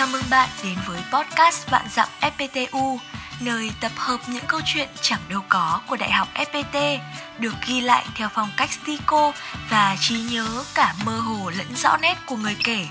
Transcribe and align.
Chào 0.00 0.08
mừng 0.12 0.22
bạn 0.30 0.48
đến 0.64 0.76
với 0.88 0.98
podcast 1.12 1.70
Vạn 1.70 1.86
Dặm 1.90 2.08
FPTU, 2.20 2.96
nơi 3.44 3.70
tập 3.80 3.92
hợp 3.96 4.18
những 4.32 4.44
câu 4.48 4.60
chuyện 4.64 4.88
chẳng 5.00 5.20
đâu 5.30 5.40
có 5.48 5.80
của 5.88 5.96
Đại 5.96 6.10
học 6.10 6.28
FPT, 6.34 6.98
được 7.38 7.52
ghi 7.68 7.80
lại 7.80 8.04
theo 8.16 8.28
phong 8.34 8.48
cách 8.56 8.70
stico 8.72 9.32
và 9.70 9.96
trí 10.00 10.14
nhớ 10.32 10.46
cả 10.74 10.94
mơ 11.06 11.12
hồ 11.12 11.50
lẫn 11.58 11.66
rõ 11.76 11.96
nét 12.02 12.14
của 12.26 12.36
người 12.36 12.56
kể. 12.64 12.86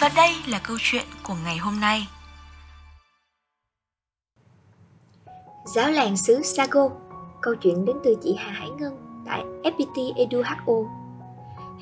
Và 0.00 0.08
đây 0.16 0.34
là 0.46 0.58
câu 0.58 0.76
chuyện 0.80 1.04
của 1.22 1.34
ngày 1.44 1.56
hôm 1.56 1.80
nay. 1.80 2.08
Giáo 5.74 5.90
làng 5.90 6.16
xứ 6.16 6.42
Sago 6.42 6.88
Câu 7.42 7.54
chuyện 7.54 7.84
đến 7.84 7.96
từ 8.04 8.16
chị 8.22 8.36
Hà 8.38 8.52
Hải 8.52 8.70
Ngân 8.70 9.22
tại 9.26 9.42
FPT 9.62 10.12
Edu 10.16 10.42
HO 10.42 10.74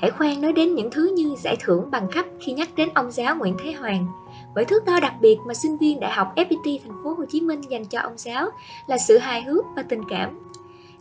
Hãy 0.00 0.10
khoan 0.10 0.40
nói 0.40 0.52
đến 0.52 0.74
những 0.74 0.90
thứ 0.90 1.14
như 1.16 1.34
giải 1.38 1.56
thưởng 1.60 1.90
bằng 1.90 2.08
cấp 2.12 2.24
khi 2.40 2.52
nhắc 2.52 2.68
đến 2.76 2.88
ông 2.94 3.10
giáo 3.10 3.36
Nguyễn 3.36 3.56
Thế 3.58 3.72
Hoàng 3.72 4.21
bởi 4.54 4.64
thước 4.64 4.84
đo 4.84 5.00
đặc 5.00 5.14
biệt 5.20 5.38
mà 5.46 5.54
sinh 5.54 5.78
viên 5.78 6.00
Đại 6.00 6.12
học 6.12 6.32
FPT 6.36 6.78
thành 6.84 6.96
phố 7.04 7.14
Hồ 7.14 7.24
Chí 7.28 7.40
Minh 7.40 7.60
dành 7.68 7.84
cho 7.84 8.00
ông 8.00 8.14
giáo 8.16 8.48
là 8.86 8.98
sự 8.98 9.18
hài 9.18 9.42
hước 9.42 9.64
và 9.76 9.82
tình 9.82 10.02
cảm. 10.08 10.38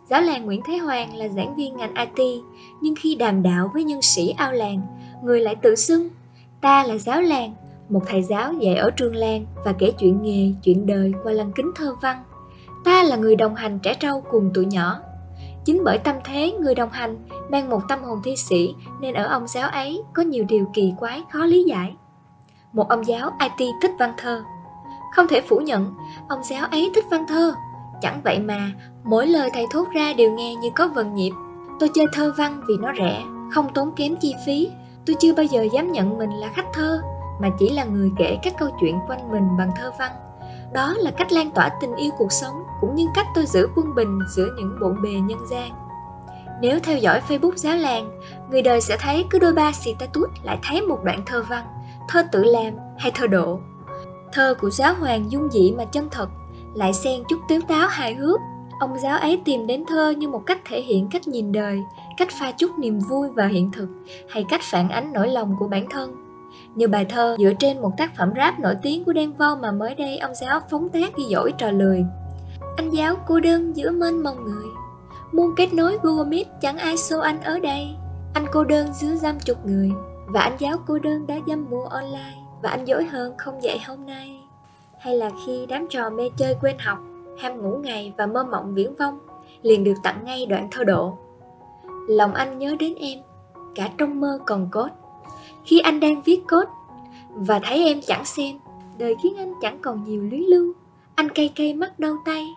Giáo 0.09 0.21
làng 0.21 0.45
Nguyễn 0.45 0.61
Thế 0.65 0.77
Hoàng 0.77 1.17
là 1.17 1.27
giảng 1.27 1.55
viên 1.55 1.77
ngành 1.77 1.93
IT, 1.95 2.43
nhưng 2.81 2.95
khi 2.95 3.15
đàm 3.15 3.43
đạo 3.43 3.71
với 3.73 3.83
nhân 3.83 4.01
sĩ 4.01 4.29
ao 4.37 4.51
làng, 4.51 4.81
người 5.23 5.39
lại 5.39 5.55
tự 5.55 5.75
xưng 5.75 6.09
ta 6.61 6.83
là 6.83 6.97
giáo 6.97 7.21
làng, 7.21 7.53
một 7.89 8.01
thầy 8.07 8.23
giáo 8.23 8.53
dạy 8.53 8.75
ở 8.75 8.91
trường 8.91 9.15
làng 9.15 9.45
và 9.65 9.73
kể 9.79 9.91
chuyện 9.99 10.21
nghề, 10.21 10.53
chuyện 10.63 10.85
đời 10.85 11.13
qua 11.23 11.33
lăng 11.33 11.51
kính 11.51 11.71
thơ 11.75 11.95
văn. 12.01 12.23
Ta 12.83 13.03
là 13.03 13.15
người 13.15 13.35
đồng 13.35 13.55
hành 13.55 13.79
trẻ 13.79 13.93
trâu 13.93 14.23
cùng 14.31 14.51
tụi 14.53 14.65
nhỏ. 14.65 14.99
Chính 15.65 15.83
bởi 15.83 15.97
tâm 15.97 16.15
thế 16.23 16.51
người 16.51 16.75
đồng 16.75 16.89
hành 16.89 17.17
mang 17.49 17.69
một 17.69 17.81
tâm 17.89 18.03
hồn 18.03 18.19
thi 18.23 18.35
sĩ 18.35 18.75
nên 19.01 19.13
ở 19.13 19.25
ông 19.25 19.47
giáo 19.47 19.69
ấy 19.69 20.01
có 20.13 20.23
nhiều 20.23 20.45
điều 20.47 20.65
kỳ 20.73 20.93
quái 20.99 21.23
khó 21.31 21.45
lý 21.45 21.63
giải 21.63 21.93
một 22.73 22.89
ông 22.89 23.07
giáo 23.07 23.31
IT 23.39 23.69
thích 23.81 23.91
văn 23.99 24.13
thơ. 24.17 24.43
Không 25.11 25.27
thể 25.27 25.41
phủ 25.41 25.59
nhận, 25.59 25.93
ông 26.27 26.43
giáo 26.43 26.67
ấy 26.71 26.91
thích 26.95 27.05
văn 27.11 27.25
thơ. 27.27 27.53
Chẳng 28.01 28.21
vậy 28.23 28.39
mà, 28.39 28.71
mỗi 29.03 29.27
lời 29.27 29.49
thầy 29.53 29.65
thốt 29.71 29.87
ra 29.93 30.13
đều 30.13 30.31
nghe 30.31 30.55
như 30.55 30.69
có 30.75 30.87
vần 30.87 31.15
nhịp. 31.15 31.31
Tôi 31.79 31.89
chơi 31.93 32.05
thơ 32.13 32.33
văn 32.37 32.61
vì 32.67 32.73
nó 32.79 32.91
rẻ, 32.97 33.23
không 33.51 33.73
tốn 33.73 33.91
kém 33.95 34.15
chi 34.15 34.35
phí. 34.45 34.71
Tôi 35.05 35.15
chưa 35.19 35.33
bao 35.33 35.45
giờ 35.45 35.67
dám 35.73 35.91
nhận 35.91 36.17
mình 36.17 36.29
là 36.29 36.47
khách 36.53 36.67
thơ, 36.73 37.01
mà 37.41 37.49
chỉ 37.59 37.69
là 37.69 37.83
người 37.83 38.11
kể 38.17 38.37
các 38.43 38.53
câu 38.59 38.69
chuyện 38.81 38.99
quanh 39.07 39.31
mình 39.31 39.47
bằng 39.57 39.71
thơ 39.79 39.91
văn. 39.99 40.11
Đó 40.73 40.93
là 40.97 41.11
cách 41.11 41.31
lan 41.31 41.51
tỏa 41.51 41.69
tình 41.81 41.95
yêu 41.95 42.11
cuộc 42.17 42.31
sống, 42.31 42.63
cũng 42.81 42.95
như 42.95 43.05
cách 43.15 43.27
tôi 43.35 43.45
giữ 43.45 43.69
quân 43.75 43.95
bình 43.95 44.19
giữa 44.35 44.47
những 44.57 44.77
bộn 44.81 45.01
bề 45.01 45.09
nhân 45.09 45.39
gian. 45.51 45.71
Nếu 46.61 46.79
theo 46.79 46.97
dõi 46.97 47.21
Facebook 47.27 47.55
giáo 47.55 47.75
làng, 47.75 48.19
người 48.49 48.61
đời 48.61 48.81
sẽ 48.81 48.97
thấy 48.97 49.25
cứ 49.29 49.39
đôi 49.39 49.53
ba 49.53 49.71
xì 49.71 49.95
tút 50.13 50.29
lại 50.43 50.59
thấy 50.63 50.81
một 50.81 51.03
đoạn 51.03 51.21
thơ 51.25 51.43
văn 51.49 51.63
thơ 52.11 52.23
tự 52.31 52.43
làm 52.43 52.73
hay 52.97 53.11
thơ 53.15 53.27
độ. 53.27 53.59
Thơ 54.33 54.55
của 54.61 54.69
giáo 54.69 54.93
hoàng 54.93 55.31
dung 55.31 55.51
dị 55.51 55.71
mà 55.71 55.85
chân 55.85 56.07
thật, 56.11 56.29
lại 56.75 56.93
xen 56.93 57.23
chút 57.29 57.39
tiếu 57.47 57.61
táo 57.67 57.87
hài 57.87 58.13
hước. 58.13 58.39
Ông 58.79 58.99
giáo 58.99 59.17
ấy 59.17 59.41
tìm 59.45 59.67
đến 59.67 59.83
thơ 59.87 60.09
như 60.09 60.27
một 60.27 60.41
cách 60.45 60.61
thể 60.65 60.81
hiện 60.81 61.07
cách 61.11 61.27
nhìn 61.27 61.51
đời, 61.51 61.79
cách 62.17 62.27
pha 62.39 62.51
chút 62.51 62.71
niềm 62.79 62.99
vui 62.99 63.29
và 63.35 63.47
hiện 63.47 63.71
thực, 63.71 63.87
hay 64.29 64.45
cách 64.49 64.61
phản 64.63 64.89
ánh 64.89 65.13
nỗi 65.13 65.27
lòng 65.27 65.55
của 65.59 65.67
bản 65.67 65.89
thân. 65.89 66.15
Như 66.75 66.87
bài 66.87 67.05
thơ 67.05 67.35
dựa 67.39 67.53
trên 67.59 67.81
một 67.81 67.91
tác 67.97 68.15
phẩm 68.17 68.31
rap 68.35 68.59
nổi 68.59 68.75
tiếng 68.81 69.03
của 69.03 69.13
Đen 69.13 69.33
Vâu 69.33 69.55
mà 69.55 69.71
mới 69.71 69.95
đây 69.95 70.17
ông 70.17 70.35
giáo 70.35 70.59
phóng 70.69 70.89
tác 70.89 71.17
ghi 71.17 71.25
dỗi 71.29 71.53
trò 71.57 71.71
lười. 71.71 72.05
Anh 72.77 72.89
giáo 72.89 73.15
cô 73.27 73.39
đơn 73.39 73.75
giữa 73.75 73.91
mênh 73.91 74.23
mông 74.23 74.43
người, 74.43 74.65
muôn 75.31 75.55
kết 75.55 75.73
nối 75.73 75.97
Google 76.03 76.29
Meet 76.29 76.47
chẳng 76.61 76.77
ai 76.77 76.97
xô 76.97 77.19
anh 77.19 77.41
ở 77.41 77.59
đây. 77.59 77.87
Anh 78.33 78.45
cô 78.51 78.63
đơn 78.63 78.87
giữa 78.93 79.15
dăm 79.15 79.39
chục 79.39 79.57
người, 79.65 79.91
và 80.25 80.41
anh 80.41 80.55
giáo 80.59 80.77
cô 80.87 80.99
đơn 80.99 81.27
đã 81.27 81.35
dâm 81.47 81.69
mua 81.69 81.83
online, 81.83 82.37
và 82.61 82.69
anh 82.69 82.85
dối 82.85 83.05
hơn 83.05 83.33
không 83.37 83.63
dạy 83.63 83.79
hôm 83.87 84.05
nay. 84.05 84.39
Hay 84.99 85.17
là 85.17 85.29
khi 85.45 85.65
đám 85.65 85.87
trò 85.89 86.09
mê 86.09 86.29
chơi 86.37 86.55
quên 86.61 86.77
học, 86.79 86.99
ham 87.39 87.61
ngủ 87.61 87.77
ngày 87.83 88.13
và 88.17 88.25
mơ 88.25 88.43
mộng 88.51 88.73
viễn 88.73 88.95
vông, 88.95 89.19
liền 89.61 89.83
được 89.83 89.93
tặng 90.03 90.19
ngay 90.23 90.45
đoạn 90.45 90.67
thơ 90.71 90.83
độ. 90.83 91.17
Lòng 92.07 92.33
anh 92.33 92.57
nhớ 92.57 92.75
đến 92.79 92.95
em, 92.95 93.19
cả 93.75 93.89
trong 93.97 94.19
mơ 94.19 94.39
còn 94.45 94.67
cốt. 94.71 94.89
Khi 95.65 95.79
anh 95.79 95.99
đang 95.99 96.21
viết 96.21 96.41
cốt, 96.47 96.65
và 97.35 97.59
thấy 97.59 97.85
em 97.85 98.01
chẳng 98.01 98.25
xem, 98.25 98.59
đời 98.97 99.15
khiến 99.23 99.37
anh 99.37 99.53
chẳng 99.61 99.79
còn 99.81 100.03
nhiều 100.03 100.23
luyến 100.23 100.41
lưu. 100.41 100.73
Anh 101.15 101.29
cay 101.29 101.53
cay 101.55 101.73
mắt 101.73 101.99
đau 101.99 102.15
tay, 102.25 102.47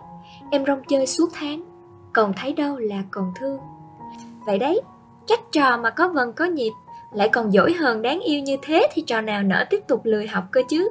em 0.50 0.64
rong 0.66 0.84
chơi 0.88 1.06
suốt 1.06 1.28
tháng, 1.32 1.64
còn 2.12 2.32
thấy 2.36 2.52
đâu 2.52 2.76
là 2.78 3.02
còn 3.10 3.32
thương. 3.36 3.58
Vậy 4.46 4.58
đấy 4.58 4.80
trách 5.26 5.40
trò 5.52 5.76
mà 5.76 5.90
có 5.90 6.08
vần 6.08 6.32
có 6.32 6.44
nhịp 6.44 6.72
lại 7.14 7.28
còn 7.28 7.52
giỏi 7.52 7.72
hơn 7.72 8.02
đáng 8.02 8.20
yêu 8.20 8.40
như 8.40 8.56
thế 8.62 8.88
thì 8.92 9.02
trò 9.02 9.20
nào 9.20 9.42
nỡ 9.42 9.64
tiếp 9.70 9.80
tục 9.88 10.00
lười 10.04 10.26
học 10.26 10.44
cơ 10.50 10.60
chứ? 10.68 10.90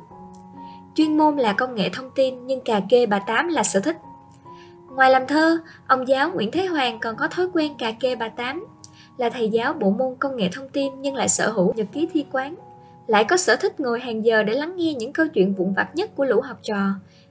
Chuyên 0.95 1.17
môn 1.17 1.37
là 1.37 1.53
công 1.53 1.75
nghệ 1.75 1.89
thông 1.89 2.09
tin, 2.15 2.47
nhưng 2.47 2.61
cà 2.61 2.81
kê 2.89 3.05
bà 3.05 3.19
tám 3.19 3.47
là 3.47 3.63
sở 3.63 3.79
thích. 3.79 3.97
Ngoài 4.95 5.11
làm 5.11 5.27
thơ, 5.27 5.57
ông 5.87 6.07
giáo 6.07 6.31
nguyễn 6.31 6.51
thế 6.51 6.65
hoàng 6.65 6.99
còn 6.99 7.15
có 7.15 7.27
thói 7.27 7.47
quen 7.53 7.73
cà 7.77 7.91
kê 7.91 8.15
bà 8.15 8.29
tám. 8.29 8.65
Là 9.17 9.29
thầy 9.29 9.49
giáo 9.49 9.73
bộ 9.73 9.89
môn 9.89 10.15
công 10.19 10.37
nghệ 10.37 10.49
thông 10.53 10.69
tin 10.69 11.01
nhưng 11.01 11.15
lại 11.15 11.29
sở 11.29 11.49
hữu 11.49 11.73
nhật 11.73 11.87
ký 11.91 12.07
thi 12.13 12.25
quán. 12.31 12.55
Lại 13.07 13.23
có 13.23 13.37
sở 13.37 13.55
thích 13.55 13.79
ngồi 13.79 13.99
hàng 13.99 14.25
giờ 14.25 14.43
để 14.43 14.53
lắng 14.53 14.73
nghe 14.75 14.93
những 14.93 15.13
câu 15.13 15.27
chuyện 15.27 15.53
vụn 15.53 15.73
vặt 15.73 15.95
nhất 15.95 16.15
của 16.15 16.25
lũ 16.25 16.41
học 16.41 16.57
trò. 16.63 16.89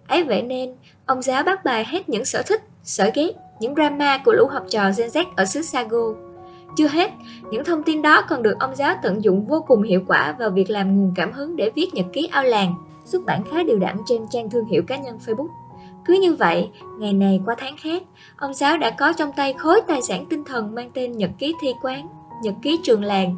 Ấy 0.08 0.24
vậy 0.24 0.42
nên, 0.42 0.74
ông 1.06 1.22
giáo 1.22 1.42
bắt 1.42 1.64
bài 1.64 1.84
hết 1.88 2.08
những 2.08 2.24
sở 2.24 2.42
thích, 2.46 2.62
sở 2.82 3.10
ghét, 3.14 3.32
những 3.60 3.74
drama 3.74 4.18
của 4.18 4.32
lũ 4.32 4.46
học 4.46 4.64
trò 4.70 4.90
gen 4.98 5.08
z 5.08 5.24
ở 5.36 5.44
xứ 5.44 5.62
sago 5.62 6.31
chưa 6.76 6.88
hết, 6.88 7.10
những 7.50 7.64
thông 7.64 7.82
tin 7.82 8.02
đó 8.02 8.22
còn 8.28 8.42
được 8.42 8.54
ông 8.58 8.74
giáo 8.74 8.94
tận 9.02 9.24
dụng 9.24 9.46
vô 9.46 9.64
cùng 9.66 9.82
hiệu 9.82 10.00
quả 10.06 10.36
vào 10.38 10.50
việc 10.50 10.70
làm 10.70 10.96
nguồn 10.96 11.12
cảm 11.16 11.32
hứng 11.32 11.56
để 11.56 11.70
viết 11.74 11.94
nhật 11.94 12.06
ký 12.12 12.28
ao 12.32 12.44
làng, 12.44 12.74
xuất 13.04 13.24
bản 13.26 13.42
khá 13.50 13.62
đều 13.62 13.78
đặn 13.78 13.96
trên 14.06 14.26
trang 14.30 14.50
thương 14.50 14.64
hiệu 14.64 14.82
cá 14.86 14.96
nhân 14.96 15.18
Facebook. 15.26 15.48
Cứ 16.04 16.14
như 16.14 16.34
vậy, 16.34 16.70
ngày 16.98 17.12
này 17.12 17.40
qua 17.46 17.54
tháng 17.58 17.76
khác, 17.76 18.02
ông 18.36 18.54
giáo 18.54 18.78
đã 18.78 18.90
có 18.90 19.12
trong 19.12 19.32
tay 19.36 19.52
khối 19.52 19.80
tài 19.86 20.02
sản 20.02 20.26
tinh 20.30 20.44
thần 20.44 20.74
mang 20.74 20.90
tên 20.94 21.12
nhật 21.12 21.30
ký 21.38 21.54
thi 21.60 21.68
quán, 21.82 22.08
nhật 22.42 22.54
ký 22.62 22.80
trường 22.82 23.04
làng, 23.04 23.36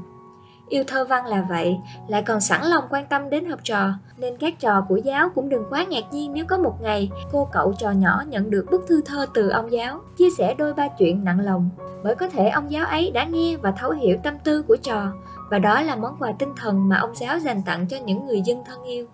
Yêu 0.69 0.85
thơ 0.87 1.05
văn 1.05 1.27
là 1.27 1.47
vậy, 1.49 1.77
lại 2.09 2.23
còn 2.23 2.41
sẵn 2.41 2.65
lòng 2.65 2.85
quan 2.91 3.07
tâm 3.07 3.31
đến 3.31 3.45
học 3.45 3.61
trò, 3.65 3.89
nên 4.17 4.37
các 4.37 4.61
trò 4.61 4.85
của 4.89 4.97
giáo 4.97 5.31
cũng 5.35 5.49
đừng 5.49 5.65
quá 5.71 5.85
ngạc 5.85 6.05
nhiên 6.13 6.33
nếu 6.33 6.45
có 6.49 6.59
một 6.59 6.75
ngày 6.83 7.11
cô 7.33 7.49
cậu 7.53 7.75
trò 7.79 7.91
nhỏ 7.91 8.23
nhận 8.29 8.51
được 8.51 8.67
bức 8.71 8.85
thư 8.89 9.03
thơ 9.03 9.27
từ 9.35 9.49
ông 9.49 9.73
giáo, 9.73 10.01
chia 10.17 10.31
sẻ 10.39 10.55
đôi 10.59 10.75
ba 10.75 10.89
chuyện 10.89 11.25
nặng 11.25 11.41
lòng. 11.41 11.71
Bởi 12.05 12.15
có 12.15 12.29
thể 12.29 12.49
ông 12.49 12.71
giáo 12.71 12.87
ấy 12.87 13.11
đã 13.11 13.25
nghe 13.25 13.57
và 13.57 13.71
thấu 13.71 13.91
hiểu 13.91 14.17
tâm 14.23 14.35
tư 14.45 14.63
của 14.63 14.77
trò, 14.77 15.13
và 15.51 15.59
đó 15.59 15.83
là 15.83 15.97
món 15.97 16.17
quà 16.19 16.33
tinh 16.39 16.53
thần 16.57 16.89
mà 16.89 16.97
ông 16.97 17.15
giáo 17.15 17.39
dành 17.39 17.63
tặng 17.63 17.87
cho 17.89 17.97
những 18.05 18.27
người 18.27 18.41
dân 18.41 18.65
thân 18.67 18.83
yêu. 18.83 19.07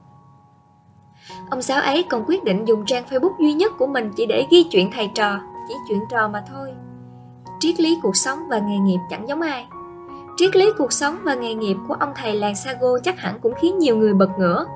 Ông 1.50 1.62
giáo 1.62 1.82
ấy 1.82 2.04
còn 2.10 2.24
quyết 2.26 2.44
định 2.44 2.64
dùng 2.64 2.86
trang 2.86 3.04
Facebook 3.10 3.40
duy 3.40 3.52
nhất 3.52 3.72
của 3.78 3.86
mình 3.86 4.10
chỉ 4.16 4.26
để 4.26 4.46
ghi 4.50 4.64
chuyện 4.70 4.90
thầy 4.94 5.10
trò, 5.14 5.38
chỉ 5.68 5.74
chuyện 5.88 6.00
trò 6.10 6.28
mà 6.28 6.44
thôi. 6.48 6.72
Triết 7.60 7.80
lý 7.80 7.98
cuộc 8.02 8.16
sống 8.16 8.38
và 8.50 8.58
nghề 8.58 8.78
nghiệp 8.78 8.98
chẳng 9.10 9.28
giống 9.28 9.40
ai, 9.40 9.66
Triết 10.40 10.56
lý 10.56 10.72
cuộc 10.78 10.92
sống 10.92 11.18
và 11.22 11.34
nghề 11.34 11.54
nghiệp 11.54 11.76
của 11.88 11.94
ông 11.94 12.12
thầy 12.16 12.34
làng 12.34 12.56
Sago 12.56 12.98
chắc 13.04 13.18
hẳn 13.18 13.40
cũng 13.42 13.54
khiến 13.60 13.78
nhiều 13.78 13.96
người 13.96 14.14
bật 14.14 14.30
ngửa. 14.38 14.66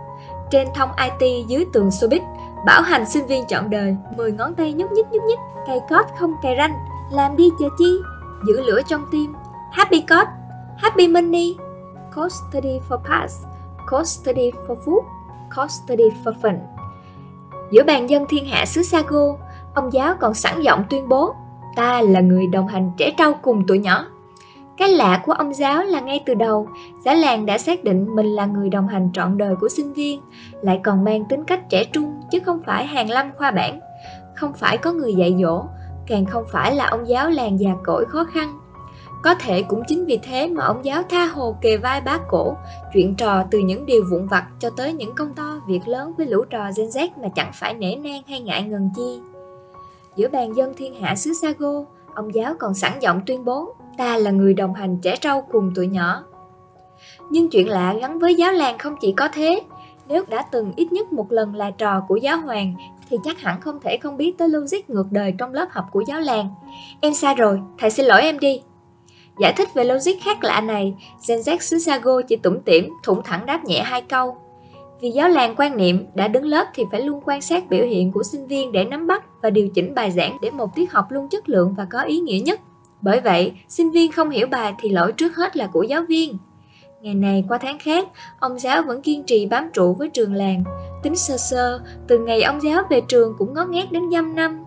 Trên 0.51 0.69
thông 0.75 0.91
IT 0.97 1.47
dưới 1.49 1.67
tường 1.73 1.91
Sobit, 1.91 2.23
bảo 2.67 2.83
hành 2.83 3.07
sinh 3.07 3.27
viên 3.27 3.45
chọn 3.49 3.71
đời, 3.71 3.97
10 4.17 4.33
ngón 4.33 4.55
tay 4.55 4.73
nhúc 4.73 4.93
nhích 4.93 5.07
nhúc 5.13 5.23
nhích, 5.25 5.39
cày 5.67 5.81
cót 5.91 6.05
không 6.19 6.35
cày 6.43 6.55
ranh, 6.59 6.73
làm 7.13 7.37
đi 7.37 7.51
chờ 7.59 7.69
chi, 7.79 7.99
giữ 8.47 8.61
lửa 8.61 8.81
trong 8.87 9.07
tim, 9.11 9.35
happy 9.73 10.01
code, 10.01 10.31
happy 10.77 11.09
money, 11.09 11.57
cost 12.17 12.35
study 12.49 12.81
for 12.89 12.99
pass, 12.99 13.45
cost 13.91 14.21
study 14.23 14.51
for 14.67 14.77
food, 14.85 15.03
cost 15.57 15.85
study 15.85 16.11
for 16.25 16.33
fun. 16.43 16.59
Giữa 17.71 17.83
bàn 17.85 18.11
dân 18.11 18.27
thiên 18.29 18.47
hạ 18.47 18.65
xứ 18.67 18.83
Sago, 18.83 19.37
ông 19.75 19.93
giáo 19.93 20.15
còn 20.21 20.35
sẵn 20.35 20.63
giọng 20.63 20.85
tuyên 20.91 21.09
bố, 21.09 21.35
ta 21.77 22.03
là 22.03 22.21
người 22.21 22.47
đồng 22.47 22.67
hành 22.67 22.91
trẻ 22.97 23.15
trâu 23.19 23.33
cùng 23.43 23.67
tuổi 23.67 23.79
nhỏ. 23.79 24.05
Cái 24.79 24.89
lạ 24.89 25.23
của 25.27 25.33
ông 25.33 25.55
giáo 25.55 25.85
là 25.85 26.01
ngay 26.01 26.23
từ 26.27 26.35
đầu, 26.35 26.69
giáo 27.04 27.15
làng 27.15 27.47
đã 27.47 27.59
xác 27.59 27.84
định 27.84 28.16
mình 28.16 28.27
là 28.27 28.47
người 28.47 28.69
đồng 28.69 28.89
hành 28.89 29.10
trọn 29.13 29.39
đời 29.39 29.57
của 29.60 29.69
sinh 29.69 29.93
viên, 29.93 30.21
lại 30.63 30.81
còn 30.84 31.04
mang 31.04 31.25
tính 31.25 31.45
cách 31.45 31.60
trẻ 31.71 31.84
trung 31.84 32.21
chứ 32.31 32.39
không 32.41 32.63
phải 32.66 32.87
hàng 32.87 33.10
lâm 33.10 33.31
khoa 33.37 33.51
bản, 33.51 33.81
không 34.34 34.53
phải 34.53 34.78
có 34.78 34.93
người 34.93 35.15
dạy 35.15 35.37
dỗ, 35.41 35.65
càng 36.07 36.27
không 36.27 36.45
phải 36.53 36.75
là 36.75 36.87
ông 36.87 37.09
giáo 37.09 37.31
làng 37.31 37.60
già 37.60 37.71
cỗi 37.84 38.04
khó 38.04 38.25
khăn. 38.25 38.59
Có 39.22 39.34
thể 39.34 39.63
cũng 39.63 39.83
chính 39.87 40.04
vì 40.04 40.19
thế 40.22 40.48
mà 40.48 40.65
ông 40.65 40.84
giáo 40.84 41.03
tha 41.10 41.27
hồ 41.27 41.57
kề 41.60 41.77
vai 41.77 42.01
bá 42.01 42.19
cổ, 42.28 42.57
chuyện 42.93 43.15
trò 43.15 43.45
từ 43.51 43.59
những 43.59 43.87
điều 43.87 44.04
vụn 44.10 44.27
vặt 44.27 44.45
cho 44.59 44.71
tới 44.71 44.93
những 44.93 45.15
công 45.15 45.34
to 45.34 45.60
việc 45.66 45.89
lớn 45.89 46.13
với 46.16 46.27
lũ 46.27 46.45
trò 46.51 46.71
Gen 46.77 46.89
Z 46.89 47.09
mà 47.22 47.28
chẳng 47.34 47.51
phải 47.54 47.75
nể 47.75 47.97
nang 47.97 48.22
hay 48.28 48.41
ngại 48.41 48.63
ngần 48.63 48.91
chi. 48.97 49.21
Giữa 50.16 50.28
bàn 50.28 50.57
dân 50.57 50.75
thiên 50.77 50.95
hạ 51.01 51.15
xứ 51.15 51.33
Sago, 51.34 51.84
ông 52.15 52.34
giáo 52.34 52.54
còn 52.59 52.75
sẵn 52.75 52.93
giọng 53.01 53.21
tuyên 53.27 53.45
bố 53.45 53.75
ta 53.99 54.17
là 54.17 54.31
người 54.31 54.55
đồng 54.55 54.75
hành 54.75 54.99
trẻ 55.03 55.17
trâu 55.17 55.43
cùng 55.53 55.73
tuổi 55.75 55.87
nhỏ. 55.87 56.25
Nhưng 57.31 57.51
chuyện 57.51 57.69
lạ 57.69 57.95
gắn 58.01 58.19
với 58.19 58.35
giáo 58.35 58.53
làng 58.53 58.79
không 58.79 58.95
chỉ 59.01 59.13
có 59.13 59.29
thế, 59.33 59.63
nếu 60.09 60.25
đã 60.29 60.45
từng 60.51 60.73
ít 60.77 60.93
nhất 60.93 61.13
một 61.13 61.33
lần 61.33 61.55
là 61.55 61.71
trò 61.71 62.01
của 62.09 62.17
giáo 62.17 62.39
hoàng 62.39 62.75
thì 63.11 63.17
chắc 63.25 63.41
hẳn 63.41 63.61
không 63.61 63.81
thể 63.81 63.97
không 63.97 64.17
biết 64.17 64.39
tới 64.39 64.49
logic 64.49 64.91
ngược 64.91 65.07
đời 65.11 65.35
trong 65.39 65.55
lớp 65.55 65.69
học 65.71 65.85
của 65.93 66.03
giáo 66.09 66.21
làng. 66.21 66.49
Em 67.01 67.15
sai 67.15 67.35
rồi, 67.35 67.61
thầy 67.79 67.91
xin 67.91 68.07
lỗi 68.07 68.23
em 68.23 68.39
đi. 68.39 68.63
Giải 69.39 69.53
thích 69.57 69.69
về 69.75 69.85
logic 69.85 70.23
khác 70.25 70.45
lạ 70.45 70.61
này, 70.61 70.95
Gen 71.29 71.39
Z 71.39 71.59
xứ 71.61 71.79
Sago 71.79 72.23
chỉ 72.23 72.37
tủm 72.37 72.61
tỉm, 72.61 72.89
thủng 73.03 73.23
thẳng 73.25 73.47
đáp 73.47 73.65
nhẹ 73.65 73.83
hai 73.83 74.03
câu. 74.03 74.37
Vì 75.01 75.11
giáo 75.11 75.29
làng 75.29 75.55
quan 75.57 75.77
niệm 75.77 76.07
đã 76.15 76.29
đứng 76.29 76.45
lớp 76.45 76.67
thì 76.75 76.85
phải 76.91 77.03
luôn 77.03 77.21
quan 77.25 77.41
sát 77.41 77.69
biểu 77.69 77.87
hiện 77.87 78.13
của 78.13 78.23
sinh 78.23 78.47
viên 78.47 78.73
để 78.73 78.85
nắm 78.85 79.07
bắt 79.07 79.25
và 79.43 79.51
điều 79.51 79.69
chỉnh 79.69 79.95
bài 79.95 80.11
giảng 80.11 80.37
để 80.43 80.51
một 80.51 80.75
tiết 80.75 80.93
học 80.93 81.07
luôn 81.11 81.29
chất 81.29 81.49
lượng 81.49 81.75
và 81.77 81.87
có 81.91 82.03
ý 82.03 82.21
nghĩa 82.21 82.39
nhất. 82.39 82.61
Bởi 83.04 83.21
vậy, 83.21 83.53
sinh 83.68 83.91
viên 83.91 84.12
không 84.12 84.30
hiểu 84.30 84.47
bài 84.47 84.74
thì 84.78 84.89
lỗi 84.89 85.12
trước 85.12 85.36
hết 85.36 85.56
là 85.56 85.66
của 85.66 85.83
giáo 85.83 86.03
viên. 86.09 86.39
Ngày 87.03 87.15
này 87.15 87.45
qua 87.48 87.59
tháng 87.59 87.78
khác, 87.78 88.09
ông 88.41 88.59
giáo 88.59 88.83
vẫn 88.83 89.03
kiên 89.03 89.24
trì 89.24 89.47
bám 89.47 89.71
trụ 89.72 89.95
với 89.95 90.09
trường 90.09 90.34
làng. 90.34 90.65
Tính 91.03 91.16
sơ 91.16 91.36
sơ, 91.36 91.80
từ 92.06 92.18
ngày 92.18 92.42
ông 92.42 92.62
giáo 92.62 92.83
về 92.91 93.01
trường 93.09 93.34
cũng 93.39 93.54
ngó 93.54 93.65
ngét 93.65 93.92
đến 93.92 94.03
dăm 94.12 94.34
năm. 94.34 94.65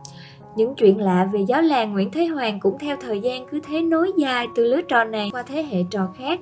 Những 0.56 0.75
chuyện 0.75 1.01
lạ 1.01 1.30
về 1.34 1.45
giáo 1.48 1.62
làng 1.62 1.94
Nguyễn 1.94 2.12
Thế 2.12 2.25
Hoàng 2.25 2.60
cũng 2.60 2.78
theo 2.80 2.98
thời 3.01 3.19
gian 3.19 3.48
cứ 3.48 3.60
thế 3.68 3.81
nối 3.81 4.12
dài 4.18 4.48
từ 4.56 4.63
lứa 4.63 4.81
trò 4.81 5.04
này 5.04 5.30
qua 5.33 5.44
thế 5.44 5.63
hệ 5.63 5.83
trò 5.92 6.07
khác. 6.18 6.40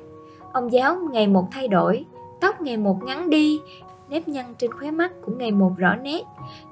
Ông 0.53 0.71
giáo 0.71 0.97
ngày 1.11 1.27
một 1.27 1.47
thay 1.51 1.67
đổi, 1.67 2.05
tóc 2.41 2.61
ngày 2.61 2.77
một 2.77 2.97
ngắn 3.03 3.29
đi, 3.29 3.59
nếp 4.09 4.27
nhăn 4.27 4.45
trên 4.57 4.71
khóe 4.71 4.91
mắt 4.91 5.11
cũng 5.25 5.37
ngày 5.37 5.51
một 5.51 5.71
rõ 5.77 5.95
nét. 5.95 6.21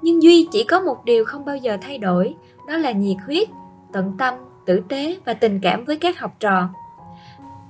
Nhưng 0.02 0.24
Duy 0.24 0.48
chỉ 0.52 0.64
có 0.64 0.80
một 0.80 1.06
điều 1.06 1.26
không 1.26 1.46
bao 1.46 1.58
giờ 1.58 1.78
thay 1.82 1.98
đổi, 1.98 2.36
đó 2.68 2.78
là 2.78 2.92
nhiệt 2.92 3.18
huyết, 3.26 3.50
tận 3.94 4.12
tâm, 4.18 4.34
tử 4.66 4.82
tế 4.90 5.18
và 5.26 5.34
tình 5.34 5.60
cảm 5.62 5.86
với 5.86 5.98
các 5.98 6.20
học 6.20 6.32
trò. 6.40 6.70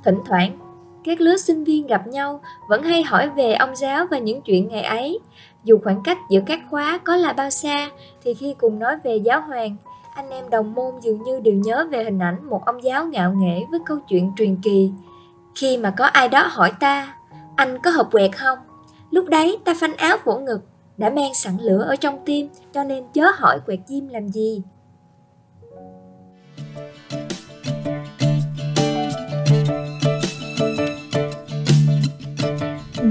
Thỉnh 0.03 0.19
thoảng, 0.25 0.59
các 1.03 1.21
lứa 1.21 1.37
sinh 1.37 1.63
viên 1.63 1.87
gặp 1.87 2.07
nhau 2.07 2.41
vẫn 2.69 2.83
hay 2.83 3.03
hỏi 3.03 3.29
về 3.29 3.53
ông 3.53 3.75
giáo 3.75 4.05
và 4.11 4.17
những 4.17 4.41
chuyện 4.41 4.67
ngày 4.67 4.81
ấy. 4.81 5.19
Dù 5.63 5.79
khoảng 5.83 6.03
cách 6.03 6.17
giữa 6.29 6.41
các 6.45 6.59
khóa 6.69 6.97
có 6.97 7.15
là 7.15 7.33
bao 7.33 7.49
xa, 7.49 7.89
thì 8.23 8.33
khi 8.33 8.55
cùng 8.57 8.79
nói 8.79 8.95
về 9.03 9.15
giáo 9.15 9.41
hoàng, 9.41 9.75
anh 10.15 10.29
em 10.29 10.49
đồng 10.49 10.73
môn 10.73 10.99
dường 11.01 11.23
như 11.23 11.39
đều 11.39 11.53
nhớ 11.53 11.87
về 11.91 12.03
hình 12.03 12.19
ảnh 12.19 12.49
một 12.49 12.65
ông 12.65 12.83
giáo 12.83 13.05
ngạo 13.05 13.33
nghễ 13.33 13.63
với 13.71 13.79
câu 13.85 13.97
chuyện 14.09 14.31
truyền 14.37 14.57
kỳ. 14.61 14.91
Khi 15.55 15.77
mà 15.77 15.93
có 15.97 16.05
ai 16.05 16.27
đó 16.27 16.47
hỏi 16.49 16.71
ta, 16.79 17.15
anh 17.55 17.77
có 17.83 17.91
hợp 17.91 18.07
quẹt 18.11 18.37
không? 18.37 18.59
Lúc 19.11 19.25
đấy 19.29 19.57
ta 19.65 19.73
phanh 19.79 19.95
áo 19.97 20.17
vỗ 20.23 20.39
ngực, 20.39 20.59
đã 20.97 21.09
mang 21.09 21.33
sẵn 21.33 21.57
lửa 21.57 21.83
ở 21.87 21.95
trong 21.95 22.19
tim, 22.25 22.49
cho 22.71 22.83
nên 22.83 23.03
chớ 23.13 23.31
hỏi 23.35 23.59
quẹt 23.65 23.79
diêm 23.87 24.07
làm 24.07 24.27
gì. 24.27 24.61